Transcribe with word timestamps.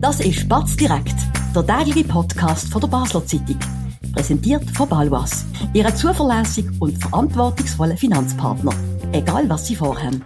Das 0.00 0.18
ist 0.20 0.48
Batz 0.48 0.76
direkt, 0.76 1.14
der 1.54 1.66
tägliche 1.66 2.08
Podcast 2.08 2.72
von 2.72 2.80
der 2.80 2.88
Basler 2.88 3.22
Zeitung. 3.26 3.58
Präsentiert 4.14 4.64
von 4.70 4.88
Balwas, 4.88 5.44
Ihrem 5.74 5.94
zuverlässigen 5.94 6.74
und 6.80 6.96
verantwortungsvollen 6.96 7.98
Finanzpartner. 7.98 8.72
Egal 9.12 9.46
was 9.50 9.66
Sie 9.66 9.76
vorhaben. 9.76 10.24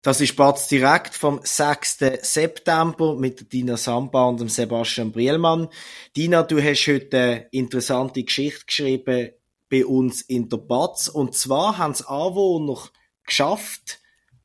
Das 0.00 0.22
ist 0.22 0.34
Batz 0.34 0.68
direkt 0.68 1.14
vom 1.14 1.40
6. 1.42 1.98
September 2.22 3.14
mit 3.14 3.52
Dina 3.52 3.76
Samba 3.76 4.24
und 4.24 4.40
dem 4.40 4.48
Sebastian 4.48 5.12
Brielmann. 5.12 5.68
Dina, 6.16 6.42
du 6.42 6.58
hast 6.58 6.86
heute 6.86 7.18
eine 7.18 7.46
interessante 7.50 8.24
Geschichte 8.24 8.64
geschrieben 8.64 9.32
bei 9.70 9.84
uns 9.84 10.22
in 10.22 10.48
der 10.48 10.56
Batz. 10.56 11.08
Und 11.08 11.34
zwar 11.34 11.76
haben 11.76 11.92
es 11.92 12.06
Anwohner 12.06 12.78
geschafft, 13.26 14.01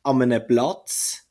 an 0.07 0.21
einem 0.21 0.45
Platz 0.47 1.27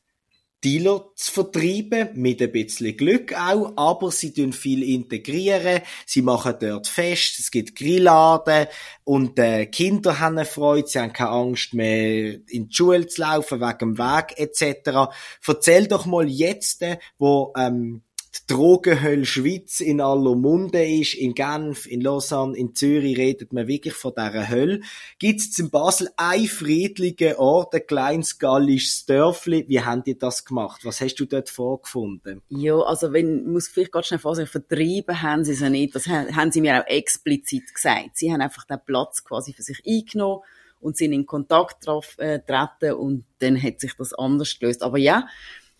Dealer 0.63 1.11
zu 1.15 1.31
vertreiben, 1.31 2.09
mit 2.15 2.41
ein 2.41 2.51
bisschen 2.51 2.97
Glück 2.97 3.33
auch, 3.39 3.73
aber 3.75 4.11
sie 4.11 4.33
tun 4.33 4.53
viel 4.53 4.81
integrieren, 4.81 5.81
sie 6.05 6.23
machen 6.23 6.55
dort 6.59 6.87
fest, 6.87 7.37
es 7.39 7.51
gibt 7.51 7.75
Grilladen 7.75 8.67
und 9.03 9.37
äh, 9.37 9.67
Kinder 9.67 10.19
haben 10.19 10.37
eine 10.37 10.45
Freude, 10.45 10.87
sie 10.87 10.99
haben 10.99 11.13
keine 11.13 11.29
Angst 11.29 11.75
mehr 11.75 12.39
in 12.49 12.69
die 12.69 12.73
Schule 12.73 13.05
zu 13.05 13.21
laufen, 13.21 13.61
wegen 13.61 13.77
dem 13.77 13.97
Weg 13.99 14.33
etc. 14.37 15.11
Erzähl 15.45 15.87
doch 15.87 16.07
mal 16.07 16.27
jetzt, 16.27 16.83
wo 17.19 17.53
ähm, 17.55 18.01
die 18.35 18.53
Drogenhölle 18.53 19.25
Schweiz 19.25 19.79
in 19.79 20.01
aller 20.01 20.35
Munde 20.35 20.85
ist, 20.85 21.15
in 21.15 21.33
Genf, 21.33 21.85
in 21.85 22.01
Lausanne, 22.01 22.57
in 22.57 22.75
Zürich 22.75 23.17
redet 23.17 23.53
man 23.53 23.67
wirklich 23.67 23.93
von 23.93 24.13
dieser 24.15 24.49
Hölle. 24.49 24.81
Gibt 25.19 25.39
es 25.39 25.59
in 25.59 25.69
Basel 25.69 26.09
ein 26.17 26.45
friedlicher 26.45 27.39
Ort, 27.39 27.73
ein 27.73 27.85
kleines 27.85 28.39
gallisches 28.39 29.05
Dörfli? 29.05 29.65
Wie 29.67 29.81
haben 29.81 30.03
die 30.03 30.17
das 30.17 30.45
gemacht? 30.45 30.85
Was 30.85 31.01
hast 31.01 31.15
du 31.15 31.25
dort 31.25 31.49
vorgefunden? 31.49 32.41
Ja, 32.49 32.77
also 32.79 33.13
wenn, 33.13 33.51
muss 33.51 33.67
vielleicht 33.67 33.91
ganz 33.91 34.07
schnell 34.07 34.19
vorsagen, 34.19 34.49
vertrieben 34.49 35.21
haben 35.21 35.43
sie 35.43 35.53
es 35.53 35.61
nicht. 35.61 35.95
Das 35.95 36.07
haben 36.07 36.51
sie 36.51 36.61
mir 36.61 36.81
auch 36.81 36.87
explizit 36.87 37.73
gesagt. 37.73 38.11
Sie 38.13 38.31
haben 38.31 38.41
einfach 38.41 38.65
den 38.65 38.79
Platz 38.85 39.23
quasi 39.23 39.53
für 39.53 39.63
sich 39.63 39.81
eingenommen 39.87 40.41
und 40.79 40.97
sind 40.97 41.13
in 41.13 41.25
Kontakt 41.25 41.87
äh, 42.17 42.39
treten 42.39 42.93
und 42.93 43.25
dann 43.39 43.61
hat 43.61 43.79
sich 43.79 43.93
das 43.97 44.13
anders 44.13 44.57
gelöst. 44.59 44.83
Aber 44.83 44.97
ja, 44.97 45.27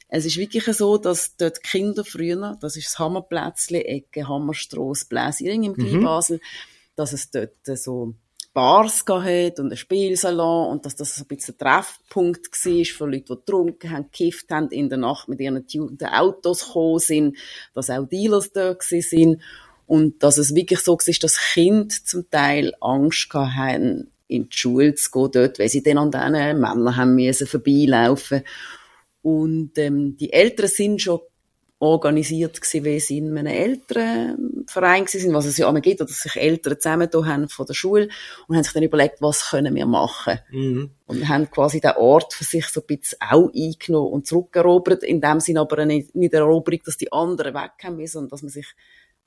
es 0.09 0.25
ist 0.25 0.37
wirklich 0.37 0.65
so, 0.65 0.97
dass 0.97 1.35
dort 1.35 1.63
Kinder 1.63 2.05
früher, 2.05 2.57
das 2.61 2.77
ist 2.77 2.87
das 2.87 2.99
Hammerplätzli, 2.99 3.81
Ecke 3.81 4.27
Hammerstrasse, 4.27 5.05
Bläsiring 5.09 5.63
im 5.63 5.73
mhm. 5.75 6.03
Basel, 6.03 6.39
dass 6.95 7.13
es 7.13 7.29
dort 7.29 7.51
so 7.65 8.13
Bars 8.53 9.05
hat 9.07 9.59
und 9.59 9.71
ein 9.71 9.77
Spielsalon 9.77 10.71
und 10.71 10.85
dass 10.85 10.95
das 10.95 11.19
ein 11.19 11.27
bisschen 11.27 11.53
ein 11.53 11.57
Treffpunkt 11.59 12.47
war 12.65 12.85
für 12.85 13.05
Leute, 13.05 13.25
die 13.25 13.35
getrunken 13.35 13.91
haben, 13.91 14.09
gekifft 14.11 14.49
haben, 14.49 14.69
in 14.69 14.89
der 14.89 14.97
Nacht 14.97 15.27
mit 15.27 15.39
ihren 15.39 15.67
tunten 15.67 16.07
Autos 16.07 16.65
gekommen 16.65 16.97
sind, 16.97 17.37
dass 17.75 17.91
auch 17.91 18.07
Dealers 18.07 18.51
dort 18.51 18.81
sind 18.81 19.43
und 19.85 20.23
dass 20.23 20.39
es 20.39 20.55
wirklich 20.55 20.79
so 20.79 20.93
war, 20.93 21.15
dass 21.21 21.39
Kinder 21.53 21.95
zum 22.03 22.29
Teil 22.31 22.73
Angst 22.81 23.31
hatten, 23.31 24.11
in 24.27 24.49
die 24.49 24.57
Schule 24.57 24.95
zu 24.95 25.11
gehen 25.11 25.31
dort, 25.33 25.59
weil 25.59 25.69
sie 25.69 25.83
dann 25.83 25.99
an 25.99 26.11
diesen 26.11 26.59
Männern 26.59 26.95
haben 26.95 27.13
müssen 27.13 27.45
vorbeilaufen 27.45 28.41
und 29.21 29.77
ähm, 29.77 30.17
die 30.17 30.31
Eltern 30.31 30.67
sind 30.67 31.01
schon 31.01 31.19
organisiert 31.79 32.59
gewesen, 32.59 32.85
wie 32.85 32.99
sie 32.99 33.17
in 33.19 33.37
einem 33.37 33.53
Elternverein 33.53 35.05
sind, 35.05 35.33
was 35.33 35.45
es 35.45 35.57
ja 35.57 35.69
immer 35.69 35.81
gibt, 35.81 36.01
oder 36.01 36.07
dass 36.07 36.21
sich 36.21 36.35
Eltern 36.35 36.79
zusammen 36.79 37.09
haben 37.13 37.49
von 37.49 37.65
der 37.67 37.75
Schule 37.75 38.09
und 38.47 38.55
haben 38.55 38.63
sich 38.63 38.73
dann 38.73 38.83
überlegt, 38.83 39.21
was 39.21 39.51
können 39.51 39.75
wir 39.75 39.85
machen. 39.85 40.39
Mhm. 40.49 40.91
Und 41.05 41.29
haben 41.29 41.51
quasi 41.51 41.79
den 41.79 41.91
Ort 41.97 42.33
für 42.33 42.43
sich 42.43 42.67
so 42.67 42.81
ein 42.81 42.87
bisschen 42.87 43.19
auch 43.21 43.51
eingenommen 43.53 44.11
und 44.11 44.27
zurückerobert, 44.27 45.03
in 45.03 45.21
dem 45.21 45.39
Sinne 45.39 45.61
aber 45.61 45.85
nicht, 45.85 46.15
nicht 46.15 46.33
Eroberung, 46.33 46.79
dass 46.83 46.97
die 46.97 47.11
anderen 47.11 47.53
weg 47.53 47.71
haben 47.83 47.97
müssen, 47.97 48.13
sondern 48.13 48.29
dass 48.29 48.41
man 48.41 48.49
sich 48.49 48.67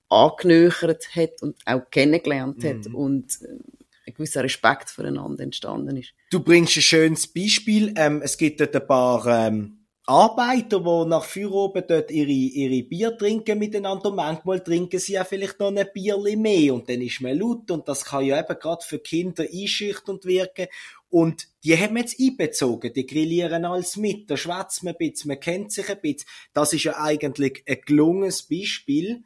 angenöchert 0.09 1.15
hat 1.15 1.43
und 1.43 1.57
auch 1.67 1.89
kennengelernt 1.89 2.65
hat 2.65 2.89
mhm. 2.89 2.95
und 2.97 3.39
äh, 3.43 4.09
ein 4.09 4.15
gewisser 4.15 4.43
Respekt 4.43 4.91
füreinander 4.91 5.45
entstanden 5.45 5.97
ist. 5.97 6.15
Du 6.33 6.41
bringst 6.41 6.77
ein 6.77 6.83
schönes 6.83 7.33
Beispiel. 7.33 7.95
Ähm, 7.97 8.23
es 8.25 8.37
gibt 8.37 8.61
dort 8.61 8.75
ein 8.75 8.87
paar 8.89 9.25
ähm 9.27 9.77
Arbeiter, 10.11 10.81
die 10.81 11.09
nach 11.09 11.25
Feierabend 11.25 11.89
dort 11.89 12.11
ihre, 12.11 12.31
ihre 12.31 12.83
Bier 12.83 13.17
trinken 13.17 13.61
miteinander, 13.61 14.11
manchmal 14.11 14.61
trinken 14.61 14.99
sie 14.99 15.13
ja 15.13 15.25
vielleicht 15.25 15.61
noch 15.61 15.69
ein 15.69 15.87
Bierli 15.95 16.35
mehr. 16.35 16.75
Und 16.75 16.89
dann 16.89 17.01
ist 17.01 17.21
man 17.21 17.39
laut. 17.39 17.71
Und 17.71 17.87
das 17.87 18.05
kann 18.05 18.25
ja 18.25 18.41
eben 18.41 18.59
gerade 18.59 18.85
für 18.85 18.99
Kinder 18.99 19.45
einschüchternd 19.45 20.25
wirken. 20.25 20.67
Und 21.11 21.47
die 21.63 21.77
haben 21.77 21.95
wir 21.95 22.03
jetzt 22.03 22.21
einbezogen, 22.21 22.93
die 22.93 23.07
grillieren 23.07 23.65
alles 23.65 23.97
mit, 23.97 24.31
da 24.31 24.37
schwätzt 24.37 24.83
man 24.83 24.95
ein 24.95 24.99
bisschen, 24.99 25.29
man 25.29 25.41
kennt 25.41 25.73
sich 25.73 25.89
ein 25.89 26.01
bisschen. 26.01 26.29
Das 26.55 26.73
ist 26.73 26.85
ja 26.85 26.97
eigentlich 26.97 27.65
ein 27.69 27.81
gelungenes 27.85 28.43
Beispiel 28.43 29.25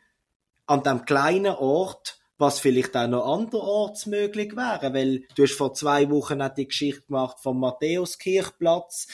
an 0.67 0.83
dem 0.83 1.05
kleinen 1.05 1.55
Ort, 1.55 2.19
was 2.39 2.59
vielleicht 2.59 2.97
auch 2.97 3.07
noch 3.07 3.27
anderorts 3.27 4.07
möglich 4.07 4.57
wäre, 4.57 4.93
weil 4.93 5.25
du 5.35 5.45
hast 5.45 5.55
vor 5.55 5.75
zwei 5.75 6.11
Wochen 6.11 6.43
auch 6.43 6.55
die 6.55 6.67
Geschichte 6.67 7.03
gemacht 7.03 7.39
vom 7.41 7.61
Matthäuskirchplatz, 7.61 9.07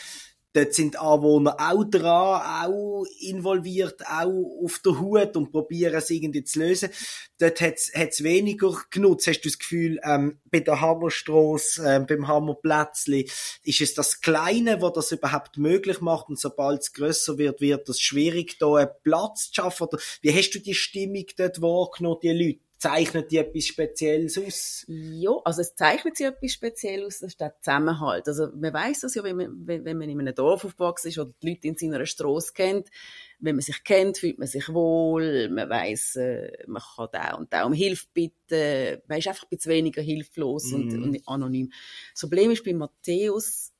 Dort 0.52 0.74
sind 0.74 1.00
Anwohner 1.00 1.56
auch 1.58 1.84
dran, 1.84 2.42
auch 2.64 3.04
involviert, 3.20 4.02
auch 4.06 4.64
auf 4.64 4.80
der 4.84 4.98
Hut 4.98 5.36
und 5.36 5.52
probieren 5.52 5.94
es 5.94 6.10
irgendwie 6.10 6.42
zu 6.42 6.58
lösen. 6.58 6.90
Dort 7.38 7.60
hat 7.60 7.76
es 7.76 8.22
weniger 8.24 8.76
genutzt. 8.90 9.28
Hast 9.28 9.42
du 9.42 9.48
das 9.48 9.58
Gefühl, 9.58 10.00
ähm, 10.04 10.40
bei 10.50 10.60
der 10.60 10.80
Hammerstrasse, 10.80 11.84
ähm, 11.86 12.06
beim 12.06 12.26
Hammerplätzli, 12.26 13.30
ist 13.62 13.80
es 13.80 13.94
das 13.94 14.20
Kleine, 14.20 14.82
was 14.82 14.92
das 14.94 15.12
überhaupt 15.12 15.56
möglich 15.56 16.00
macht 16.00 16.28
und 16.28 16.38
sobald 16.38 16.80
es 16.80 16.92
grösser 16.92 17.38
wird, 17.38 17.60
wird 17.60 17.88
es 17.88 18.00
schwierig, 18.00 18.58
da 18.58 18.74
einen 18.74 18.90
Platz 19.04 19.52
zu 19.52 19.62
schaffen? 19.62 19.84
Oder 19.84 19.98
wie 20.20 20.34
hast 20.34 20.50
du 20.50 20.58
die 20.58 20.74
Stimmung 20.74 21.26
dort 21.36 21.62
wahrgenommen, 21.62 22.18
die 22.22 22.32
Leute? 22.32 22.69
Zeichnet 22.80 23.30
die 23.30 23.36
etwas 23.36 23.66
Spezielles 23.66 24.38
aus? 24.38 24.84
Ja, 24.88 25.32
also 25.44 25.60
es 25.60 25.74
zeichnet 25.74 26.16
sie 26.16 26.24
etwas 26.24 26.52
Spezielles 26.52 27.06
aus, 27.06 27.18
das 27.20 27.28
ist 27.28 27.40
der 27.40 27.54
Zusammenhalt. 27.60 28.26
Also 28.26 28.48
man 28.56 28.72
weiß 28.72 29.00
das 29.00 29.14
ja, 29.14 29.22
wenn 29.22 29.36
man, 29.36 29.66
wenn, 29.66 29.98
man 29.98 30.08
in 30.08 30.18
einem 30.18 30.34
Dorf 30.34 30.64
aufgewachsen 30.64 31.08
ist 31.08 31.18
oder 31.18 31.32
die 31.42 31.50
Leute 31.50 31.68
in 31.68 31.76
seiner 31.76 32.04
Straße 32.06 32.54
kennt, 32.54 32.88
wenn 33.38 33.56
man 33.56 33.62
sich 33.62 33.84
kennt, 33.84 34.18
fühlt 34.18 34.38
man 34.38 34.48
sich 34.48 34.72
wohl, 34.72 35.50
man 35.50 35.68
weiß, 35.68 36.16
äh, 36.16 36.52
man 36.66 36.82
kann 36.96 37.08
da 37.12 37.34
und 37.36 37.52
da 37.52 37.64
um 37.64 37.74
Hilfe 37.74 38.06
bitten, 38.14 39.02
man 39.06 39.18
ist 39.18 39.28
einfach 39.28 39.44
ein 39.44 39.48
bisschen 39.50 39.72
weniger 39.72 40.02
hilflos 40.02 40.72
mm. 40.72 40.74
und, 40.74 40.92
mhm. 40.92 41.02
und 41.02 41.28
anonym. 41.28 41.72
Das 42.12 42.22
Problem 42.22 42.50
ist 42.50 42.64
bei 42.64 42.72
Matthäus 42.72 43.72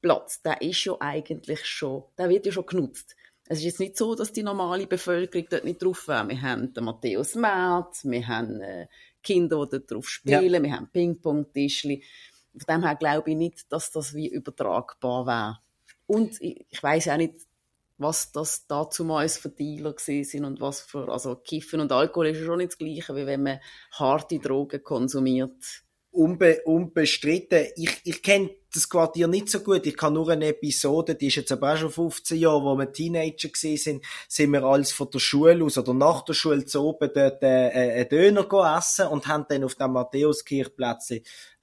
Platz, 0.00 0.40
der 0.42 0.62
ist 0.62 0.84
ja 0.84 0.96
eigentlich 1.00 1.66
schon, 1.66 2.04
der 2.16 2.28
wird 2.28 2.46
ja 2.46 2.52
schon 2.52 2.66
genutzt. 2.66 3.16
Es 3.50 3.58
ist 3.58 3.64
jetzt 3.64 3.80
nicht 3.80 3.96
so, 3.96 4.14
dass 4.14 4.32
die 4.32 4.44
normale 4.44 4.86
Bevölkerung 4.86 5.44
dort 5.50 5.64
nicht 5.64 5.82
drauf 5.82 6.06
wäre. 6.06 6.28
Wir 6.28 6.40
haben 6.40 6.72
den 6.72 6.84
Matthäus 6.84 7.34
Merz, 7.34 8.04
wir 8.04 8.28
haben 8.28 8.60
äh, 8.60 8.86
Kinder, 9.24 9.66
die 9.66 9.70
dort 9.72 9.90
drauf 9.90 10.08
spielen, 10.08 10.54
ja. 10.54 10.62
wir 10.62 10.72
haben 10.72 10.88
Ping-Pong-Tischli. 10.92 12.04
Von 12.52 12.76
dem 12.76 12.84
her 12.86 12.94
glaube 12.94 13.30
ich 13.32 13.36
nicht, 13.36 13.72
dass 13.72 13.90
das 13.90 14.14
wie 14.14 14.28
übertragbar 14.28 15.26
wäre. 15.26 15.58
Und 16.06 16.40
ich, 16.40 16.64
ich 16.70 16.80
weiß 16.80 17.08
auch 17.08 17.16
nicht, 17.16 17.40
was 17.98 18.30
das 18.30 18.68
dazumals 18.68 19.36
für 19.36 19.48
Dealer 19.48 19.94
sind 19.98 20.44
und 20.44 20.60
was 20.60 20.82
für, 20.82 21.08
also 21.08 21.34
Kiffen 21.34 21.80
und 21.80 21.90
Alkohol 21.90 22.28
ist 22.28 22.38
ja 22.38 22.44
schon 22.44 22.58
nicht 22.58 22.70
das 22.70 22.78
Gleiche, 22.78 23.16
wie 23.16 23.26
wenn 23.26 23.42
man 23.42 23.58
harte 23.90 24.38
Drogen 24.38 24.84
konsumiert. 24.84 25.82
Unbe 26.12 26.62
unbestritten. 26.64 27.66
Ich, 27.74 28.00
ich 28.04 28.22
kenne 28.22 28.50
das 28.72 28.88
Quartier 28.88 29.26
nicht 29.26 29.48
so 29.48 29.60
gut. 29.60 29.86
Ich 29.86 29.96
kann 29.96 30.14
nur 30.14 30.30
eine 30.30 30.46
Episode, 30.46 31.14
die 31.14 31.26
ist 31.26 31.36
jetzt 31.36 31.52
aber 31.52 31.74
auch 31.74 31.76
schon 31.76 31.90
15 31.90 32.38
Jahre, 32.38 32.62
wo 32.62 32.76
wir 32.76 32.92
Teenager 32.92 33.48
gewesen 33.48 33.76
sind, 33.76 34.04
sind 34.28 34.52
wir 34.52 34.62
alles 34.64 34.92
von 34.92 35.10
der 35.10 35.18
Schule 35.18 35.64
aus 35.64 35.78
oder 35.78 35.94
nach 35.94 36.24
der 36.24 36.34
Schule 36.34 36.64
zu 36.64 36.84
oben 36.84 37.10
dort 37.14 37.42
äh, 37.42 37.68
äh 37.68 37.92
einen 38.00 38.08
Döner 38.08 38.76
essen 38.76 39.06
und 39.08 39.26
haben 39.26 39.46
dann 39.48 39.64
auf 39.64 39.74
dem 39.74 39.92
Matthäuskirchplatz 39.92 41.10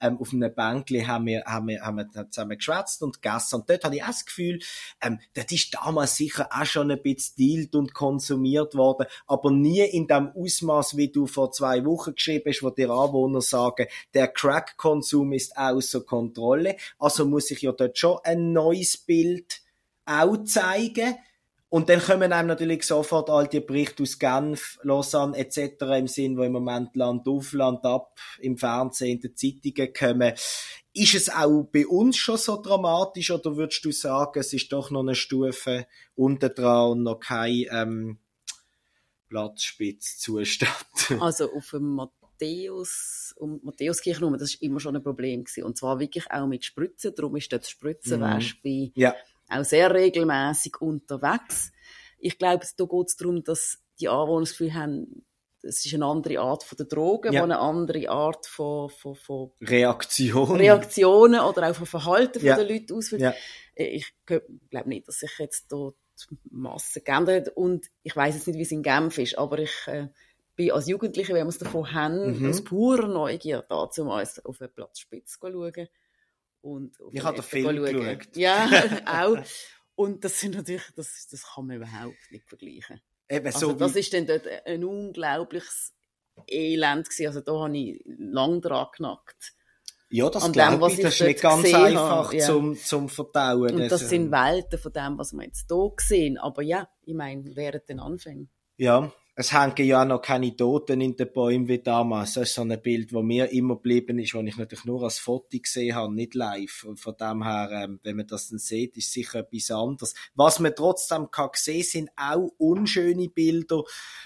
ähm, 0.00 0.18
auf 0.20 0.32
einem 0.32 0.54
Bänkli 0.54 1.00
haben 1.00 1.26
wir, 1.26 1.44
haben 1.44 1.68
wir, 1.68 1.80
haben 1.82 1.96
wir 1.96 2.30
zusammen 2.30 2.56
geschwätzt 2.56 3.02
und 3.02 3.20
gegessen. 3.20 3.56
Und 3.56 3.70
dort 3.70 3.84
hatte 3.84 3.96
ich 3.96 4.02
auch 4.02 4.08
das 4.08 4.24
Gefühl, 4.24 4.60
ähm, 5.00 5.18
das 5.34 5.50
ist 5.50 5.74
damals 5.74 6.16
sicher 6.16 6.48
auch 6.50 6.64
schon 6.64 6.90
ein 6.90 7.02
bisschen 7.02 7.34
dealt 7.38 7.74
und 7.74 7.94
konsumiert 7.94 8.74
worden, 8.74 9.06
aber 9.26 9.50
nie 9.50 9.80
in 9.80 10.06
dem 10.06 10.30
Ausmaß, 10.36 10.96
wie 10.96 11.08
du 11.08 11.26
vor 11.26 11.52
zwei 11.52 11.84
Wochen 11.84 12.14
geschrieben 12.14 12.44
hast, 12.48 12.62
wo 12.62 12.70
die 12.70 12.84
Anwohner 12.84 13.40
sagen, 13.40 13.86
der 14.14 14.28
Crack-Konsum 14.28 15.32
ist 15.32 15.56
außer 15.56 16.00
Kontrolle. 16.02 16.76
Also 16.98 17.26
muss 17.26 17.50
ich 17.50 17.62
ja 17.62 17.72
dort 17.72 17.98
schon 17.98 18.18
ein 18.24 18.52
neues 18.52 18.96
Bild 18.96 19.60
auch 20.04 20.36
zeigen. 20.44 21.14
Und 21.70 21.90
dann 21.90 22.00
kommen 22.00 22.32
einem 22.32 22.48
natürlich 22.48 22.84
sofort 22.84 23.28
all 23.28 23.46
die 23.46 23.60
Berichte 23.60 24.02
aus 24.02 24.18
Genf, 24.18 24.78
Lausanne 24.82 25.36
etc. 25.36 25.82
im 25.98 26.08
Sinn, 26.08 26.38
wo 26.38 26.42
im 26.42 26.52
Moment 26.52 26.96
Land 26.96 27.28
auf, 27.28 27.52
Land 27.52 27.84
ab 27.84 28.18
im 28.40 28.56
Fernsehen, 28.56 29.16
in 29.16 29.20
den 29.20 29.36
Zeitungen 29.36 29.92
kommen. 29.92 30.32
Ist 30.94 31.14
es 31.14 31.28
auch 31.28 31.64
bei 31.70 31.86
uns 31.86 32.16
schon 32.16 32.38
so 32.38 32.60
dramatisch 32.60 33.30
oder 33.30 33.56
würdest 33.56 33.84
du 33.84 33.92
sagen, 33.92 34.40
es 34.40 34.54
ist 34.54 34.72
doch 34.72 34.90
noch 34.90 35.00
eine 35.00 35.14
Stufe 35.14 35.86
unter 36.14 36.48
dran 36.48 36.92
und 36.92 37.02
noch 37.02 37.20
kein 37.20 37.66
ähm, 37.70 38.18
Platzspitzzustand? 39.28 41.20
Also 41.20 41.52
auf 41.52 41.70
dem 41.70 42.00
Matthäus, 42.38 43.34
um 43.36 43.60
Matthäuskirche 43.62 44.20
herum, 44.20 44.34
das 44.34 44.54
ist 44.54 44.62
immer 44.62 44.80
schon 44.80 44.96
ein 44.96 45.02
Problem 45.02 45.44
gewesen. 45.44 45.64
Und 45.64 45.76
zwar 45.76 45.98
wirklich 45.98 46.30
auch 46.30 46.46
mit 46.46 46.64
Spritzen. 46.64 47.14
Darum 47.14 47.36
ist 47.36 47.52
dort 47.52 47.66
Spritzenwespe 47.66 48.68
mm. 48.68 48.92
ja 48.94 49.14
auch 49.48 49.64
sehr 49.64 49.92
regelmäßig 49.92 50.80
unterwegs. 50.80 51.72
Ich 52.18 52.38
glaube, 52.38 52.66
da 52.76 52.84
geht 52.84 53.08
es 53.08 53.16
darum, 53.16 53.42
dass 53.44 53.78
die 54.00 54.08
Anwohner 54.08 54.40
das 54.40 54.50
Gefühl 54.50 54.74
haben, 54.74 55.24
es 55.62 55.84
ist 55.84 55.94
eine 55.94 56.06
andere 56.06 56.38
Art 56.38 56.62
von 56.62 56.76
der 56.76 56.86
Drogen, 56.86 57.32
ja. 57.32 57.42
eine 57.42 57.58
andere 57.58 58.08
Art 58.08 58.46
von, 58.46 58.90
von, 58.90 59.16
von 59.16 59.50
Reaktion. 59.60 60.56
Reaktionen 60.56 61.40
oder 61.40 61.70
auch 61.70 61.74
von 61.74 61.86
Verhalten 61.86 62.44
ja. 62.44 62.56
der 62.56 62.68
Leute 62.68 62.94
auswirkt. 62.94 63.22
Ja. 63.22 63.34
Ich 63.74 64.12
glaube 64.26 64.88
nicht, 64.88 65.08
dass 65.08 65.18
sich 65.18 65.32
jetzt 65.38 65.72
dort 65.72 65.96
die 66.30 66.36
Masse 66.50 67.00
geändert 67.00 67.48
hat. 67.48 67.56
Und 67.56 67.86
ich 68.02 68.14
weiß 68.14 68.34
jetzt 68.34 68.46
nicht, 68.46 68.56
wie 68.56 68.62
es 68.62 68.72
in 68.72 68.82
Genf 68.82 69.18
ist, 69.18 69.38
aber 69.38 69.58
ich 69.58 69.74
äh, 69.86 70.08
bin 70.58 70.72
als 70.72 70.88
Jugendliche, 70.88 71.32
wenn 71.32 71.46
wir 71.46 71.50
es 71.50 71.58
davon 71.58 71.90
haben, 71.92 72.40
mhm. 72.40 72.50
aus 72.50 72.62
purer 72.62 73.06
Neugier 73.06 73.64
dazu 73.68 74.10
auf 74.10 74.60
eine 74.60 74.68
Platzspitze 74.68 75.38
schauen. 75.40 75.88
Und 76.60 76.98
ich 77.12 77.22
habe 77.22 77.36
den 77.36 77.44
Film 77.44 77.76
geschaut. 77.76 78.36
Ja, 78.36 78.68
auch. 79.06 79.38
Und 79.94 80.24
das 80.24 80.40
sind 80.40 80.56
natürlich, 80.56 80.82
das, 80.96 81.28
das 81.30 81.44
kann 81.54 81.68
man 81.68 81.76
überhaupt 81.76 82.16
nicht 82.30 82.44
vergleichen. 82.48 83.00
Eben 83.30 83.46
also 83.46 83.68
so 83.68 83.72
das 83.72 83.94
ist 83.94 84.12
dann 84.12 84.26
dort 84.26 84.46
ein 84.66 84.82
unglaubliches 84.82 85.94
Elend 86.48 87.08
gewesen. 87.08 87.26
Also 87.28 87.40
da 87.40 87.52
habe 87.52 87.78
ich 87.78 88.02
lang 88.04 88.60
dran 88.60 88.88
genackt. 88.96 89.54
Ja, 90.10 90.28
das 90.28 90.50
glaube 90.50 90.90
ich, 90.90 91.00
das 91.00 91.14
ist 91.14 91.20
nicht 91.20 91.40
ganz 91.40 91.72
einfach 91.72 92.32
ja. 92.32 92.44
zum, 92.44 92.76
zum 92.76 93.08
Verdauen. 93.08 93.74
Und 93.74 93.90
das, 93.90 94.00
das 94.00 94.08
sind 94.08 94.32
Welten 94.32 94.78
von 94.78 94.92
dem, 94.92 95.18
was 95.18 95.32
wir 95.32 95.44
jetzt 95.44 95.66
hier 95.68 95.92
sehen. 95.98 96.38
Aber 96.38 96.62
ja, 96.62 96.88
ich 97.04 97.14
meine, 97.14 97.44
während 97.54 97.88
den 97.88 98.00
Anfängen. 98.00 98.50
Ja, 98.76 99.12
es 99.40 99.52
hängen 99.52 99.86
ja 99.86 100.04
noch 100.04 100.20
keine 100.20 100.56
Toten 100.56 101.00
in 101.00 101.14
den 101.14 101.32
Bäumen 101.32 101.68
wie 101.68 101.78
damals. 101.78 102.34
Das 102.34 102.48
ist 102.48 102.56
so 102.56 102.62
ein 102.62 102.82
Bild, 102.82 103.12
das 103.12 103.22
mir 103.22 103.52
immer 103.52 103.76
geblieben 103.76 104.18
ist, 104.18 104.34
das 104.34 104.42
ich 104.42 104.56
natürlich 104.56 104.84
nur 104.84 105.04
als 105.04 105.20
Foto 105.20 105.56
gesehen 105.56 105.94
habe, 105.94 106.12
nicht 106.12 106.34
live. 106.34 106.82
Und 106.82 106.98
von 106.98 107.14
dem 107.16 107.44
her, 107.44 107.70
ähm, 107.84 108.00
wenn 108.02 108.16
man 108.16 108.26
das 108.26 108.48
dann 108.48 108.58
sieht, 108.58 108.96
ist 108.96 109.12
sicher 109.12 109.38
etwas 109.38 109.70
anderes. 109.70 110.14
Was 110.34 110.58
man 110.58 110.74
trotzdem 110.74 111.30
kann 111.30 111.50
sehen, 111.54 111.84
sind 111.84 112.10
auch 112.16 112.50
unschöne 112.58 113.28
Bilder, 113.28 113.84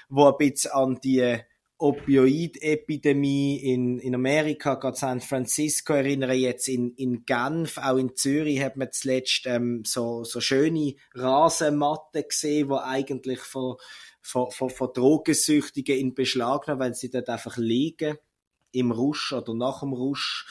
wo 0.08 0.28
ein 0.28 0.38
bisschen 0.38 0.72
an 0.72 0.98
die 1.04 1.38
Opioid-Epidemie 1.82 3.56
in, 3.56 3.98
in 3.98 4.14
Amerika, 4.14 4.76
gerade 4.76 4.96
San 4.96 5.20
Francisco 5.20 5.94
erinnere 5.94 6.34
jetzt 6.34 6.68
in, 6.68 6.94
in 6.94 7.24
Genf, 7.24 7.78
auch 7.78 7.96
in 7.96 8.16
Zürich 8.16 8.62
hat 8.62 8.76
man 8.76 8.92
zuletzt 8.92 9.46
ähm, 9.46 9.82
so, 9.84 10.22
so 10.24 10.40
schöne 10.40 10.94
Rasenmatten 11.14 12.24
gesehen, 12.28 12.68
wo 12.68 12.76
eigentlich 12.76 13.40
von 13.40 13.76
von, 14.22 14.50
von, 14.52 14.70
von 14.70 14.92
Drogensüchtigen 14.94 15.98
in 15.98 16.14
Beschlag 16.14 16.66
genommen, 16.66 16.80
weil 16.80 16.94
sie 16.94 17.10
dort 17.10 17.28
einfach 17.28 17.56
liegen, 17.56 18.16
im 18.70 18.90
Rusch 18.90 19.32
oder 19.32 19.52
nach 19.52 19.80
dem 19.80 19.92
Rusch. 19.92 20.46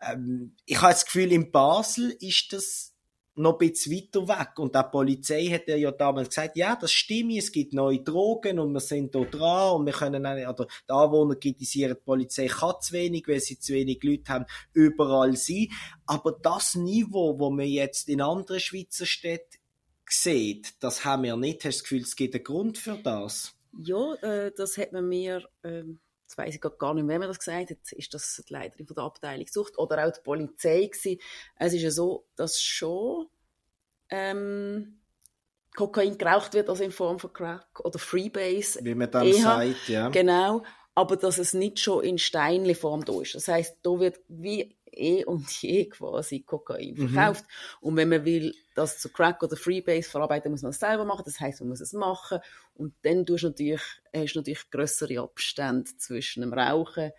Ähm, 0.00 0.54
ich 0.64 0.80
habe 0.80 0.92
das 0.92 1.04
Gefühl, 1.04 1.32
in 1.32 1.50
Basel 1.50 2.16
ist 2.20 2.52
das 2.52 2.94
noch 3.36 3.58
ein 3.60 3.70
bisschen 3.70 3.94
weiter 3.94 4.26
weg. 4.26 4.58
Und 4.58 4.74
die 4.74 4.82
Polizei 4.90 5.46
hat 5.46 5.68
ja 5.68 5.90
damals 5.90 6.28
gesagt, 6.28 6.56
ja, 6.56 6.76
das 6.76 6.92
stimmt, 6.92 7.36
es 7.36 7.52
gibt 7.52 7.72
neue 7.72 8.00
Drogen 8.00 8.58
und 8.58 8.72
wir 8.72 8.80
sind 8.80 9.14
da 9.14 9.20
dran 9.20 9.76
und 9.76 9.86
wir 9.86 9.92
können 9.92 10.26
auch, 10.26 10.54
oder 10.54 10.66
die 10.66 10.92
Anwohner 10.92 11.36
kritisieren, 11.36 11.96
die 11.98 12.04
Polizei 12.04 12.46
kann 12.46 12.74
zu 12.80 12.92
wenig, 12.92 13.28
weil 13.28 13.40
sie 13.40 13.58
zu 13.58 13.74
wenig 13.74 14.02
Leute 14.02 14.32
haben, 14.32 14.46
überall 14.72 15.36
sein. 15.36 15.68
Aber 16.06 16.32
das 16.32 16.74
Niveau, 16.74 17.38
wo 17.38 17.50
wir 17.50 17.66
jetzt 17.66 18.08
in 18.08 18.20
anderen 18.20 18.60
Schweizer 18.60 19.06
Städten 19.06 19.58
sieht, 20.08 20.74
das 20.80 21.04
haben 21.04 21.24
wir 21.24 21.36
nicht. 21.36 21.64
Hast 21.64 21.64
du 21.64 21.68
das 21.68 21.82
Gefühl, 21.82 22.02
es 22.02 22.16
gibt 22.16 22.34
einen 22.34 22.44
Grund 22.44 22.78
für 22.78 22.96
das? 22.96 23.54
Ja, 23.78 24.14
äh, 24.22 24.52
das 24.56 24.78
hat 24.78 24.92
man 24.92 25.08
mir, 25.08 25.46
äh, 25.62 25.82
jetzt 26.26 26.36
weiss 26.38 26.54
ich 26.56 26.60
gar 26.60 26.94
nicht, 26.94 27.06
wer 27.06 27.18
mir 27.18 27.28
das 27.28 27.38
gesagt 27.38 27.70
hat, 27.70 27.92
ist 27.92 28.12
das 28.12 28.42
die 28.48 28.52
Leiterin 28.52 28.86
von 28.86 28.96
der 28.96 29.04
Abteilung 29.04 29.46
Sucht 29.48 29.78
oder 29.78 30.04
auch 30.04 30.12
die 30.12 30.20
Polizei 30.22 30.86
gewesen. 30.86 31.20
Es 31.56 31.72
ist 31.72 31.82
ja 31.82 31.90
so, 31.90 32.26
dass 32.34 32.60
schon 32.60 33.28
ähm, 34.10 34.98
Kokain 35.76 36.18
geraucht 36.18 36.54
wird, 36.54 36.68
also 36.68 36.82
in 36.82 36.90
Form 36.90 37.20
von 37.20 37.32
Crack 37.32 37.80
oder 37.80 37.98
Freebase. 37.98 38.80
Wie 38.82 38.94
man 38.94 39.10
dann 39.10 39.26
eher, 39.26 39.42
sagt, 39.42 39.88
ja. 39.88 40.08
Genau, 40.08 40.64
aber 40.96 41.16
dass 41.16 41.38
es 41.38 41.54
nicht 41.54 41.78
schon 41.78 42.02
in 42.02 42.18
Steinli-Form 42.18 43.04
da 43.04 43.20
ist. 43.20 43.36
Das 43.36 43.46
heißt, 43.46 43.78
da 43.82 44.00
wird 44.00 44.18
wie 44.28 44.76
eh 44.96 45.24
und 45.24 45.50
je 45.62 45.88
quasi 45.88 46.40
Kokain 46.40 46.94
mhm. 46.94 47.08
verkauft. 47.08 47.44
Mhm. 47.44 47.88
Und 47.88 47.96
wenn 47.96 48.08
man 48.08 48.24
will, 48.24 48.54
das 48.74 48.98
zu 48.98 49.10
Crack 49.10 49.42
oder 49.42 49.56
Freebase 49.56 50.08
verarbeiten, 50.08 50.50
muss 50.50 50.62
man 50.62 50.70
es 50.70 50.80
selber 50.80 51.04
machen. 51.04 51.22
Das 51.24 51.40
heißt, 51.40 51.60
man 51.60 51.70
muss 51.70 51.80
es 51.80 51.92
machen. 51.92 52.40
Und 52.74 52.94
dann 53.02 53.24
tust 53.24 53.44
du 53.44 53.48
natürlich, 53.48 53.82
hast 54.14 54.34
du 54.34 54.40
natürlich 54.40 54.70
größere 54.70 55.20
Abstände 55.20 55.90
zwischen 55.96 56.42
dem 56.42 56.52
Rauchen. 56.52 57.12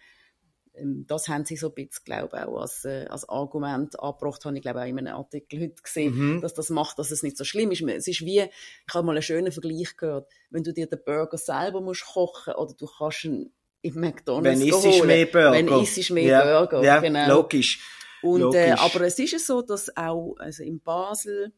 Ähm, 0.78 1.06
das 1.08 1.28
haben 1.28 1.46
sie 1.46 1.58
so 1.58 1.70
ein 1.70 1.76
bisschen, 1.76 2.04
glaube 2.06 2.38
ich, 2.38 2.44
auch 2.44 2.62
als, 2.62 2.86
äh, 2.86 3.06
als 3.10 3.28
Argument 3.28 4.00
angebracht, 4.00 4.46
habe 4.46 4.56
ich, 4.56 4.62
glaube 4.62 4.82
auch 4.82 4.86
in 4.86 5.00
einem 5.00 5.16
Artikel 5.16 5.62
heute 5.62 5.82
gesehen, 5.82 6.16
mhm. 6.16 6.42
dass 6.42 6.54
das 6.54 6.70
macht, 6.70 7.00
dass 7.00 7.12
es 7.12 7.24
nicht 7.24 7.38
so 7.38 7.44
schlimm 7.44 7.72
ist. 7.72 7.82
Es 7.82 8.08
ist 8.08 8.22
wie, 8.22 8.42
ich 8.42 8.94
habe 8.94 9.06
mal 9.06 9.14
einen 9.14 9.22
schönen 9.22 9.52
Vergleich 9.52 9.98
gehört, 9.98 10.32
wenn 10.50 10.64
du 10.64 10.74
dir 10.74 10.88
den 10.88 11.04
Burger 11.04 11.38
selber 11.38 11.82
musst 11.82 12.06
kochen 12.06 12.54
oder 12.54 12.74
du 12.74 12.88
kannst 12.88 13.26
ihn 13.26 13.52
im 13.82 14.00
McDonalds 14.00 14.60
Wenn 14.60 14.68
isst 14.68 15.06
mehr 15.06 15.26
Burger. 15.26 15.52
Wenn 15.52 15.68
isst 15.68 16.12
mehr 16.12 16.24
ja, 16.24 16.44
Burger, 16.44 16.84
ja, 16.84 17.00
genau. 17.00 17.28
logisch. 17.28 17.80
Und, 18.22 18.56
äh, 18.56 18.72
aber 18.72 19.02
es 19.02 19.20
ist 19.20 19.46
so, 19.46 19.62
dass 19.62 19.96
auch 19.96 20.36
also 20.40 20.64
in 20.64 20.80
Basel 20.80 21.54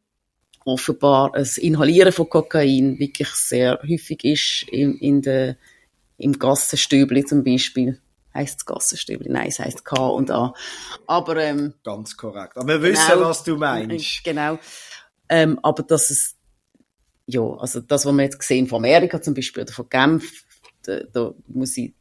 offenbar 0.66 1.31
das 1.31 1.57
Inhalieren 1.57 2.12
von 2.12 2.30
Kokain 2.30 3.00
wirklich 3.00 3.30
sehr 3.30 3.80
häufig 3.81 4.24
ist 4.24 4.66
in, 4.69 4.98
in 4.98 5.21
der, 5.21 5.57
im 6.18 6.38
Gassenstübli 6.38 7.25
zum 7.25 7.44
Beispiel. 7.44 8.00
Heißt 8.33 8.60
es 8.60 8.66
Gassenstübli? 8.66 9.30
Nein, 9.31 9.48
es 9.48 9.60
heißt 9.60 9.83
K 9.86 10.07
und 10.07 10.30
A. 10.30 10.54
Aber, 11.07 11.38
ähm, 11.38 11.74
Ganz 11.83 12.16
korrekt. 12.16 12.57
Aber 12.57 12.68
wir 12.68 12.81
wissen, 12.81 13.10
genau, 13.10 13.30
was 13.30 13.44
du 13.44 13.56
meinst. 13.56 14.24
Genau. 14.24 14.60
Ähm, 15.30 15.60
aber 15.63 15.83
dass 15.83 16.10
es, 16.10 16.36
ja, 17.25 17.42
also 17.42 17.80
das, 17.80 18.06
was 18.06 18.13
wir 18.13 18.24
jetzt 18.24 18.42
sehen 18.44 18.68
von 18.68 18.77
Amerika 18.77 19.21
zum 19.21 19.33
Beispiel 19.33 19.63
oder 19.63 19.74
von 19.74 19.89
Genf, 19.89 20.45
da, 20.83 21.00
da 21.12 21.33
muss 21.48 21.77
ich 21.77 21.94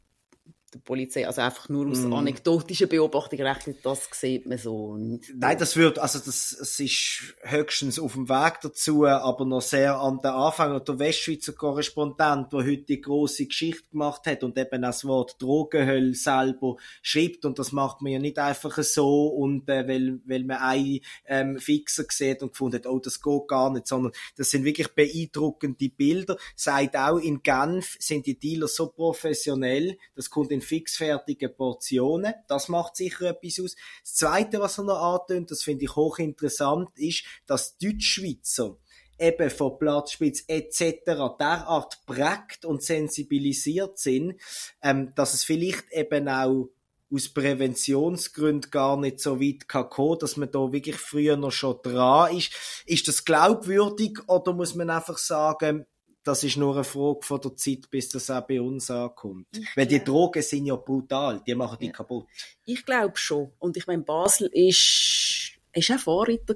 der 0.74 0.80
Polizei, 0.80 1.26
also 1.26 1.40
einfach 1.40 1.68
nur 1.68 1.88
aus 1.88 2.00
mm. 2.00 2.12
anekdotischen 2.12 2.88
Beobachtungen 2.88 3.46
rechnet, 3.46 3.78
das 3.84 4.08
sieht 4.12 4.46
man 4.46 4.58
so 4.58 4.96
nicht. 4.96 5.32
Nein, 5.34 5.58
das 5.58 5.76
wird, 5.76 5.98
also 5.98 6.18
das, 6.18 6.52
es 6.52 6.78
ist 6.78 7.34
höchstens 7.42 7.98
auf 7.98 8.12
dem 8.12 8.28
Weg 8.28 8.58
dazu, 8.60 9.06
aber 9.06 9.46
noch 9.46 9.62
sehr 9.62 9.98
an 9.98 10.18
den 10.18 10.30
Anfang. 10.30 10.74
Und 10.74 10.86
der 10.86 10.98
Westschweizer 10.98 11.54
Korrespondent, 11.54 12.52
der 12.52 12.60
heute 12.60 12.82
die 12.82 13.00
große 13.00 13.46
Geschichte 13.46 13.88
gemacht 13.90 14.26
hat 14.26 14.44
und 14.44 14.58
eben 14.58 14.82
das 14.82 15.06
Wort 15.06 15.40
Drogenhölle 15.40 16.14
selber 16.14 16.76
schreibt, 17.00 17.46
und 17.46 17.58
das 17.58 17.72
macht 17.72 18.02
man 18.02 18.12
ja 18.12 18.18
nicht 18.18 18.38
einfach 18.38 18.76
so, 18.82 19.28
und 19.28 19.68
äh, 19.70 19.88
weil, 19.88 20.20
weil 20.26 20.44
man 20.44 20.58
einen 20.58 21.00
ähm, 21.26 21.58
Fixer 21.58 22.04
sieht 22.10 22.42
und 22.42 22.52
gefunden 22.52 22.76
hat, 22.76 22.86
oh, 22.86 22.98
das 22.98 23.22
geht 23.22 23.48
gar 23.48 23.72
nicht, 23.72 23.86
sondern 23.86 24.12
das 24.36 24.50
sind 24.50 24.64
wirklich 24.64 24.88
beeindruckende 24.88 25.88
Bilder. 25.88 26.36
Seit 26.54 26.94
auch 26.94 27.18
in 27.18 27.42
Genf 27.42 27.96
sind 27.98 28.26
die 28.26 28.38
Dealer 28.38 28.68
so 28.68 28.88
professionell, 28.88 29.96
das 30.14 30.28
kommt 30.28 30.52
in 30.52 30.57
in 30.58 30.62
fixfertigen 30.62 31.54
Portionen. 31.54 32.34
Das 32.48 32.68
macht 32.68 32.96
sicher 32.96 33.30
etwas 33.30 33.60
aus. 33.60 33.76
Das 34.02 34.14
Zweite, 34.14 34.60
was 34.60 34.78
er 34.78 34.84
noch 34.84 35.20
antönt, 35.20 35.50
das 35.50 35.62
finde 35.62 35.84
ich 35.84 35.96
hochinteressant, 35.96 36.90
ist, 36.96 37.24
dass 37.46 37.78
Deutschschweizer 37.78 38.76
eben 39.18 39.50
von 39.50 39.78
Platzspitz 39.78 40.44
etc. 40.46 41.02
derart 41.38 41.98
prägt 42.06 42.64
und 42.64 42.82
sensibilisiert 42.82 43.98
sind, 43.98 44.40
ähm, 44.82 45.12
dass 45.14 45.34
es 45.34 45.44
vielleicht 45.44 45.92
eben 45.92 46.28
auch 46.28 46.70
aus 47.12 47.28
Präventionsgründen 47.30 48.70
gar 48.70 48.98
nicht 48.98 49.20
so 49.20 49.40
weit 49.40 49.66
kann 49.66 49.88
kommen, 49.88 50.18
dass 50.18 50.36
man 50.36 50.50
da 50.50 50.72
wirklich 50.72 50.96
früher 50.96 51.36
noch 51.36 51.52
schon 51.52 51.78
dran 51.82 52.36
ist. 52.36 52.52
Ist 52.84 53.08
das 53.08 53.24
glaubwürdig 53.24 54.18
oder 54.28 54.52
muss 54.52 54.74
man 54.74 54.90
einfach 54.90 55.18
sagen, 55.18 55.86
das 56.24 56.44
ist 56.44 56.56
nur 56.56 56.74
eine 56.74 56.84
Frage 56.84 57.20
von 57.22 57.40
der 57.40 57.56
Zeit, 57.56 57.90
bis 57.90 58.10
das 58.10 58.30
auch 58.30 58.46
bei 58.46 58.60
uns 58.60 58.90
ankommt. 58.90 59.46
Ich 59.56 59.76
Weil 59.76 59.86
die 59.86 60.02
Drogen 60.02 60.42
sind 60.42 60.66
ja 60.66 60.76
brutal, 60.76 61.42
die 61.46 61.54
machen 61.54 61.78
die 61.80 61.86
ja. 61.86 61.92
kaputt. 61.92 62.26
Ich 62.64 62.84
glaube 62.84 63.16
schon. 63.16 63.52
Und 63.58 63.76
ich 63.76 63.86
meine, 63.86 64.02
Basel 64.02 64.50
ist, 64.52 65.52
ist 65.72 65.90
auch 65.90 65.98
Vorreiter 65.98 66.54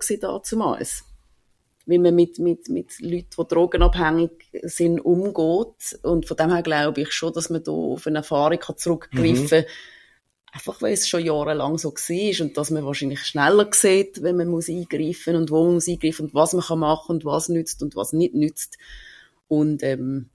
damals. 0.51 1.05
Wie 1.85 1.99
man 1.99 2.15
mit, 2.15 2.39
mit, 2.39 2.69
mit 2.69 3.01
Leuten, 3.01 3.29
die 3.37 3.47
drogenabhängig 3.49 4.31
sind, 4.63 5.01
umgeht. 5.01 5.99
Und 6.03 6.27
von 6.27 6.37
dem 6.37 6.53
her 6.53 6.63
glaube 6.63 7.01
ich 7.01 7.13
schon, 7.13 7.33
dass 7.33 7.51
man 7.51 7.65
da 7.65 7.73
auf 7.73 8.07
eine 8.07 8.19
Erfahrung 8.19 8.61
zurückgreifen 8.77 9.49
kann. 9.49 9.61
Mhm. 9.61 9.67
Einfach 10.55 10.83
weil 10.83 10.93
es 10.93 11.09
schon 11.09 11.25
jahrelang 11.25 11.79
so 11.79 11.93
war 11.93 12.45
und 12.45 12.59
dass 12.59 12.71
man 12.71 12.85
wahrscheinlich 12.85 13.21
schneller 13.21 13.71
sieht, 13.73 14.23
wenn 14.23 14.37
man 14.37 14.49
muss 14.49 14.69
eingreifen 14.69 15.35
und 15.35 15.51
wo 15.51 15.65
man 15.65 15.75
muss 15.75 15.89
eingreifen 15.89 16.27
und 16.27 16.35
was 16.35 16.53
man 16.53 16.79
machen 16.79 17.07
kann 17.07 17.17
und 17.17 17.25
was 17.25 17.49
nützt 17.49 17.83
und 17.83 17.97
was 17.97 18.13
nicht 18.13 18.35
nützt. 18.35 18.77
Und 19.53 19.83
ähm, 19.83 20.31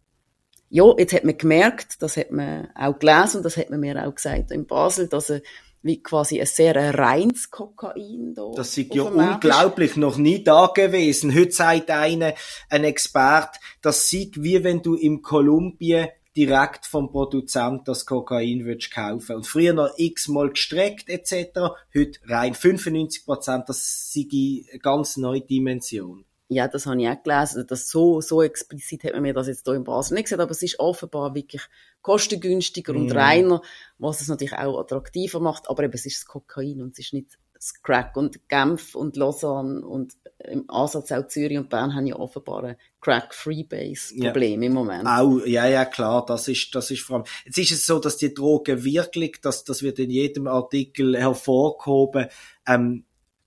ja, 0.69 0.93
jetzt 0.95 1.11
hat 1.11 1.23
man 1.23 1.35
gemerkt, 1.35 2.03
das 2.03 2.17
hat 2.17 2.29
man 2.29 2.67
auch 2.75 2.99
gelesen 2.99 3.37
und 3.37 3.43
das 3.43 3.57
hat 3.57 3.71
man 3.71 3.79
mir 3.79 4.05
auch 4.05 4.13
gesagt 4.13 4.51
in 4.51 4.67
Basel, 4.67 5.07
dass 5.07 5.31
er 5.31 5.41
wie 5.81 6.03
quasi 6.03 6.39
ein 6.39 6.45
sehr 6.45 6.75
reines 6.75 7.49
Kokain 7.49 8.35
da. 8.35 8.51
Das 8.55 8.77
ist 8.77 8.93
ja 8.93 9.01
unglaublich, 9.01 9.91
ist. 9.91 9.97
noch 9.97 10.17
nie 10.17 10.43
da 10.43 10.67
gewesen. 10.67 11.33
Heute 11.33 11.51
sagt 11.51 11.89
einer, 11.89 12.35
ein 12.69 12.83
Expert, 12.83 13.55
das 13.81 14.07
sieht 14.07 14.43
wie 14.43 14.63
wenn 14.63 14.83
du 14.83 14.93
im 14.93 15.23
Kolumbien 15.23 16.09
direkt 16.35 16.85
vom 16.85 17.09
Produzent 17.09 17.87
das 17.87 18.05
Kokain 18.05 18.65
würdest 18.65 18.93
kaufen. 18.93 19.37
Und 19.37 19.47
früher 19.47 19.73
noch 19.73 19.89
x-mal 19.97 20.51
gestreckt 20.51 21.09
etc. 21.09 21.71
Heute 21.95 22.19
rein 22.25 22.53
95 22.53 23.25
Prozent, 23.25 23.63
das 23.67 24.13
ist 24.13 24.31
eine 24.31 24.77
ganz 24.77 25.17
neue 25.17 25.41
Dimension. 25.41 26.26
Ja, 26.49 26.67
das 26.67 26.85
habe 26.85 27.01
ich 27.01 27.09
auch 27.09 27.21
gelesen. 27.21 27.65
Das 27.67 27.89
so, 27.89 28.21
so 28.21 28.41
explizit 28.41 29.03
hat 29.03 29.13
man 29.13 29.21
mir 29.21 29.33
das 29.33 29.47
jetzt 29.47 29.65
hier 29.65 29.73
in 29.73 29.83
Basel 29.83 30.15
nicht 30.15 30.25
gesagt, 30.25 30.41
aber 30.41 30.51
es 30.51 30.63
ist 30.63 30.79
offenbar 30.79 31.35
wirklich 31.35 31.61
kostengünstiger 32.01 32.93
mm. 32.93 32.97
und 32.97 33.05
mhm. 33.07 33.17
reiner, 33.17 33.61
was 33.97 34.21
es 34.21 34.29
natürlich 34.29 34.53
auch 34.53 34.79
attraktiver 34.79 35.41
macht, 35.41 35.69
aber 35.69 35.83
eben, 35.83 35.93
es 35.93 36.05
ist 36.05 36.19
das 36.19 36.25
Kokain 36.25 36.81
und 36.81 36.93
es 36.93 36.99
ist 36.99 37.13
nicht 37.13 37.37
das 37.53 37.73
Crack. 37.81 38.15
Und 38.15 38.47
Genf 38.47 38.95
und 38.95 39.17
Lausanne 39.17 39.85
und 39.85 40.13
im 40.39 40.69
Ansatz 40.69 41.11
auch 41.11 41.27
Zürich 41.27 41.57
und 41.57 41.69
Bern 41.69 41.95
haben 41.95 42.05
ja 42.05 42.15
offenbar 42.15 42.63
ein 42.63 42.75
Crack-Freebase-Problem 43.01 44.61
ja. 44.61 44.67
im 44.67 44.73
Moment. 44.73 45.07
Auch, 45.07 45.39
ja, 45.45 45.67
ja, 45.67 45.85
klar, 45.85 46.25
das 46.25 46.47
ist, 46.47 46.73
das 46.73 46.91
ist 46.91 47.01
vor 47.01 47.17
allem. 47.17 47.25
Jetzt 47.45 47.57
ist 47.57 47.71
es 47.71 47.85
so, 47.85 47.99
dass 47.99 48.17
die 48.17 48.33
Drogen 48.33 48.83
wirklich, 48.83 49.41
dass, 49.41 49.63
das 49.63 49.81
wird 49.81 49.99
in 49.99 50.11
jedem 50.11 50.47
Artikel 50.47 51.17
hervorgehoben, 51.17 52.27
ähm, 52.67 53.03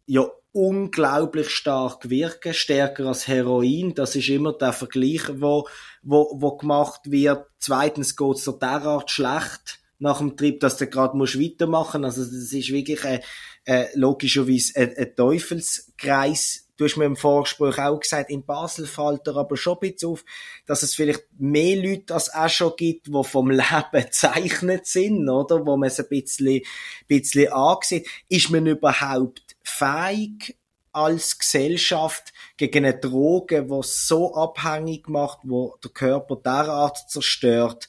ja, 0.06 0.28
unglaublich 0.52 1.50
stark 1.50 2.10
wirken, 2.10 2.54
stärker 2.54 3.06
als 3.06 3.28
Heroin. 3.28 3.94
Das 3.94 4.16
ist 4.16 4.28
immer 4.28 4.52
der 4.52 4.72
Vergleich, 4.72 5.22
wo, 5.40 5.68
wo, 6.02 6.36
wo 6.40 6.56
gemacht 6.56 7.10
wird. 7.10 7.46
Zweitens 7.58 8.16
geht's 8.16 8.44
so 8.44 8.52
derart 8.52 9.10
schlecht 9.10 9.80
nach 9.98 10.18
dem 10.18 10.36
Trip, 10.36 10.58
dass 10.58 10.78
du 10.78 10.86
gerade 10.86 11.16
musst 11.16 11.38
weitermachen. 11.38 12.04
Also 12.04 12.24
das 12.24 12.52
ist 12.52 12.72
wirklich 12.72 13.04
ein, 13.04 13.20
ein, 13.66 13.86
logischerweise 13.94 14.72
ein, 14.76 14.96
ein 14.96 15.14
Teufelskreis. 15.14 16.66
Du 16.76 16.86
hast 16.86 16.96
mir 16.96 17.04
im 17.04 17.16
Vorgespräch 17.16 17.78
auch 17.78 18.00
gesagt, 18.00 18.30
in 18.30 18.46
Basel 18.46 18.86
fällt 18.86 19.26
er 19.26 19.36
aber 19.36 19.58
schon 19.58 19.74
ein 19.74 19.92
bisschen 19.92 20.08
auf, 20.08 20.24
dass 20.64 20.82
es 20.82 20.94
vielleicht 20.94 21.24
mehr 21.38 21.76
Leute 21.76 22.14
als 22.14 22.32
auch 22.32 22.48
schon 22.48 22.72
gibt, 22.74 23.08
die 23.08 23.24
vom 23.24 23.50
Leben 23.50 23.84
gezeichnet 23.92 24.86
sind, 24.86 25.28
oder? 25.28 25.66
Wo 25.66 25.76
man 25.76 25.88
es 25.88 26.00
ein 26.00 26.08
bisschen, 26.08 26.62
bisschen 27.06 27.52
ansieht. 27.52 28.08
Ist 28.30 28.50
man 28.50 28.66
überhaupt 28.66 29.49
fähig, 29.70 30.56
als 30.92 31.38
Gesellschaft 31.38 32.32
gegen 32.56 32.84
eine 32.84 32.98
Droge, 32.98 33.64
die 33.64 33.80
so 33.82 34.34
abhängig 34.34 35.08
macht, 35.08 35.38
wo 35.44 35.76
der 35.84 35.90
Körper 35.92 36.36
derart 36.36 37.08
zerstört, 37.08 37.86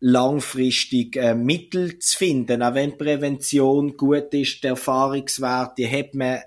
langfristig 0.00 1.16
äh, 1.16 1.34
Mittel 1.34 1.98
zu 1.98 2.18
finden. 2.18 2.62
Auch 2.62 2.74
wenn 2.74 2.98
Prävention 2.98 3.96
gut 3.96 4.34
ist, 4.34 4.64
die 4.64 5.88
hat 5.88 6.14
man, 6.14 6.40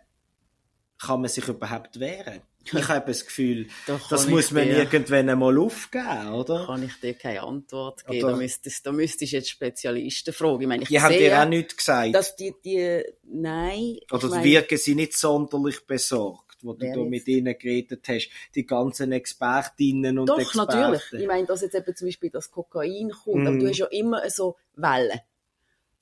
kann 0.99 1.21
man 1.21 1.29
sich 1.29 1.47
überhaupt 1.47 1.99
wehren. 1.99 2.41
Ich 2.73 2.87
habe 2.87 3.05
das 3.05 3.23
Gefühl, 3.23 3.67
da 3.85 3.99
das 4.09 4.27
muss 4.27 4.49
man 4.49 4.63
dir, 4.63 4.77
irgendwann 4.77 5.29
einmal 5.29 5.55
aufgeben, 5.59 6.33
oder? 6.33 6.65
Kann 6.65 6.81
ich 6.81 6.99
dir 6.99 7.13
keine 7.13 7.43
Antwort 7.43 8.03
geben. 8.07 8.23
Oder? 8.23 8.31
Da 8.31 8.37
müsstest, 8.37 8.87
da 8.87 8.91
müsstest 8.91 9.33
jetzt 9.33 9.49
Spezialisten 9.51 10.33
fragen. 10.33 10.61
Ich 10.61 10.67
meine, 10.67 10.81
ich 10.81 10.89
die 10.89 10.99
haben 10.99 11.13
dir 11.13 11.39
auch 11.39 11.47
nichts 11.47 11.77
gesagt. 11.77 12.15
Dass 12.15 12.35
die, 12.35 12.55
die, 12.65 13.03
nein. 13.21 13.97
Oder 14.11 14.29
meine, 14.29 14.43
wirken 14.43 14.79
sie 14.79 14.95
nicht 14.95 15.15
sonderlich 15.15 15.85
besorgt, 15.85 16.57
wo 16.63 16.73
du 16.73 16.91
da 16.91 17.03
mit 17.03 17.27
ihnen 17.27 17.55
geredet 17.55 18.03
hast. 18.07 18.31
Die 18.55 18.65
ganzen 18.65 19.11
Expertinnen 19.11 20.17
und 20.17 20.27
Doch, 20.27 20.39
Experten. 20.39 20.71
Doch, 20.71 20.89
natürlich. 20.89 21.21
Ich 21.21 21.27
meine, 21.27 21.45
dass 21.45 21.61
jetzt 21.61 21.75
eben 21.75 21.95
zum 21.95 22.07
Beispiel 22.07 22.31
das 22.31 22.49
Kokain 22.49 23.11
kommt. 23.11 23.43
Mm. 23.43 23.47
Aber 23.47 23.57
du 23.59 23.67
hast 23.67 23.77
ja 23.77 23.85
immer 23.91 24.27
so 24.31 24.55
Wellen. 24.75 25.19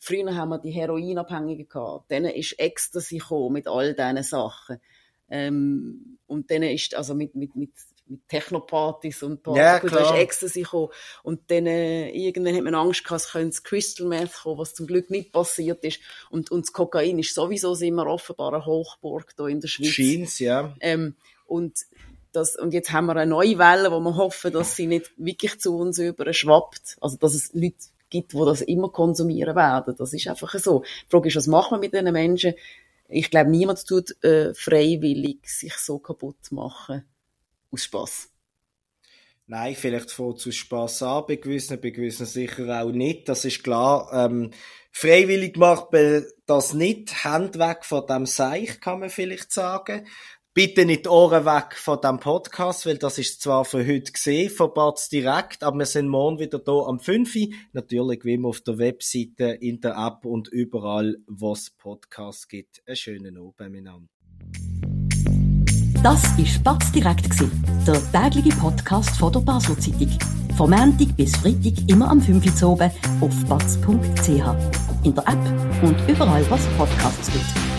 Früher 0.05 0.35
haben 0.35 0.49
wir 0.49 0.59
die 0.59 0.71
Heroinabhängigen 0.71 1.69
gehabt. 1.69 2.11
Dann 2.11 2.25
ist 2.25 2.59
Ecstasy 2.59 3.19
gekommen 3.19 3.53
mit 3.53 3.69
all 3.69 3.93
diesen 3.93 4.21
Sachen. 4.23 4.81
Ähm, 5.29 6.17
und 6.27 6.51
dann 6.51 6.61
ist, 6.63 6.93
also 6.93 7.15
mit, 7.15 7.35
mit, 7.35 7.55
mit, 7.55 7.71
mit 8.07 8.27
Technopartys 8.27 9.23
und 9.23 9.41
Partys, 9.41 9.61
ja, 9.61 9.79
da 9.79 10.11
ist 10.11 10.19
Ecstasy 10.19 10.63
gekommen. 10.63 10.89
Und 11.23 11.49
dann, 11.49 11.67
äh, 11.67 12.09
irgendwann 12.09 12.53
hat 12.53 12.63
man 12.63 12.75
Angst 12.75 13.05
gehabt, 13.05 13.21
es 13.21 13.31
könnte 13.31 13.61
Crystal 13.61 14.05
Meth 14.05 14.33
kommen, 14.43 14.57
was 14.57 14.73
zum 14.73 14.87
Glück 14.87 15.09
nicht 15.09 15.31
passiert 15.31 15.85
ist. 15.85 16.01
Und, 16.29 16.51
und 16.51 16.65
das 16.65 16.73
Kokain 16.73 17.17
ist 17.19 17.33
sowieso 17.33 17.73
immer 17.75 18.05
offenbar 18.05 18.53
eine 18.53 18.65
Hochburg 18.65 19.33
hier 19.37 19.47
in 19.47 19.61
der 19.61 19.69
Schweiz. 19.69 19.87
Scheint's, 19.87 20.39
ja. 20.39 20.75
Ähm, 20.81 21.15
und, 21.45 21.77
das, 22.33 22.57
und 22.57 22.73
jetzt 22.73 22.91
haben 22.91 23.05
wir 23.05 23.15
eine 23.15 23.31
neue 23.31 23.57
Welle, 23.57 23.89
wo 23.89 24.01
wir 24.01 24.17
hoffen, 24.17 24.51
dass 24.51 24.75
sie 24.75 24.87
nicht 24.87 25.13
wirklich 25.15 25.61
zu 25.61 25.77
uns 25.77 25.97
überschwappt. 25.97 26.97
Also, 26.99 27.15
dass 27.15 27.33
es 27.35 27.53
Leute 27.53 27.77
gibt, 28.13 28.33
die 28.33 28.45
das 28.45 28.61
immer 28.61 28.89
konsumieren 28.89 29.55
werden. 29.55 29.95
Das 29.97 30.13
ist 30.13 30.27
einfach 30.27 30.53
so. 30.59 30.83
Die 31.05 31.09
Frage 31.09 31.27
ist, 31.27 31.35
was 31.35 31.47
machen 31.47 31.75
wir 31.75 31.79
mit 31.79 31.93
diesen 31.93 32.13
Menschen? 32.13 32.53
ich 33.13 33.29
glaube, 33.29 33.49
niemand 33.49 33.85
tut 33.85 34.23
äh, 34.23 34.53
freiwillig 34.53 35.39
sich 35.47 35.73
so 35.75 35.99
kaputt 35.99 36.51
machen 36.51 37.03
aus 37.71 37.83
Spaß. 37.83 38.29
Nein, 39.45 39.75
vielleicht 39.75 40.11
fängt 40.11 40.47
aus 40.47 40.55
Spass 40.55 41.03
an, 41.03 41.25
bei 41.27 41.35
gewissen, 41.35 41.79
bei 41.79 41.89
gewissen 41.89 42.25
sicher 42.25 42.81
auch 42.81 42.91
nicht. 42.91 43.27
Das 43.27 43.45
ist 43.45 43.63
klar. 43.63 44.09
Ähm, 44.13 44.51
freiwillig 44.91 45.57
macht 45.57 45.91
man 45.91 46.25
das 46.45 46.73
nicht. 46.73 47.23
Hand 47.25 47.59
weg 47.59 47.83
von 47.83 48.07
dem 48.07 48.25
Seich, 48.25 48.79
kann 48.79 48.99
man 48.99 49.09
vielleicht 49.09 49.51
sagen. 49.51 50.07
Bitte 50.55 50.85
nicht 50.85 51.05
die 51.05 51.09
Ohren 51.09 51.45
weg 51.45 51.75
von 51.75 51.99
dem 51.99 52.19
Podcast, 52.19 52.85
weil 52.85 52.99
das 52.99 53.17
ist 53.17 53.41
zwar 53.41 53.65
für 53.65 53.79
heute 53.87 54.11
gesehen, 54.11 54.51
von 54.51 54.71
Batz 54.71 55.09
direkt, 55.09 55.63
aber 55.63 55.79
wir 55.79 55.87
sind 55.87 56.07
morgen 56.07 56.37
wieder 56.37 56.59
da 56.59 56.73
am 56.73 56.99
5. 56.99 57.35
Natürlich 57.71 58.23
wie 58.23 58.35
immer 58.35 58.49
auf 58.49 58.61
der 58.61 58.77
Webseite, 58.77 59.45
in 59.45 59.81
der 59.81 59.97
App 59.97 60.25
und 60.25 60.49
überall, 60.49 61.17
wo 61.25 61.53
es 61.53 61.71
Podcasts 61.71 62.47
gibt. 62.47 62.83
Einen 62.85 62.95
schönen 62.95 63.37
Abend 63.39 63.71
miteinander. 63.71 64.07
Das 66.03 66.21
war 66.37 66.63
Batz 66.75 66.91
direkt, 66.91 67.29
der 67.87 68.11
tägliche 68.11 68.55
Podcast 68.59 69.17
von 69.17 69.33
der 69.33 69.39
Basel 69.39 69.75
Zeitung. 69.79 70.19
Vom 70.55 70.69
Montag 70.69 71.17
bis 71.17 71.35
Freitag 71.35 71.73
immer 71.89 72.11
am 72.11 72.21
5. 72.21 72.61
Uhr 72.61 72.73
oben 72.73 72.91
auf 73.21 73.45
batz.ch. 73.45 74.29
In 75.03 75.15
der 75.15 75.27
App 75.27 75.83
und 75.83 75.97
überall, 76.07 76.45
was 76.51 76.67
Podcasts 76.77 77.31
gibt. 77.31 77.72